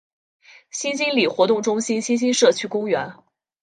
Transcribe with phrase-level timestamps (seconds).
[0.71, 3.13] 新兴里活动中心新兴社区公园